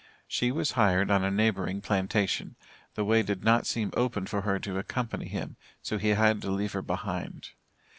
She 0.27 0.51
was 0.51 0.71
hired 0.71 1.11
on 1.11 1.23
a 1.23 1.29
neighboring 1.29 1.79
plantation; 1.81 2.55
the 2.95 3.05
way 3.05 3.21
did 3.21 3.43
not 3.43 3.67
seem 3.67 3.91
open 3.95 4.25
for 4.25 4.41
her 4.41 4.57
to 4.57 4.79
accompany 4.79 5.27
him, 5.27 5.57
so 5.83 5.99
he 5.99 6.09
had 6.09 6.41
to 6.41 6.49
leave 6.49 6.71
her 6.73 6.81
behind. 6.81 7.49